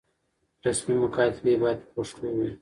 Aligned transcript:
رسمي 0.65 0.95
مکاتبې 1.03 1.53
بايد 1.61 1.79
په 1.83 1.89
پښتو 1.95 2.27
وي. 2.37 2.49